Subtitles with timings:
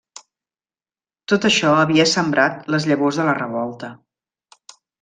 [1.33, 3.91] Tot això havia sembrat les llavors de la revolta.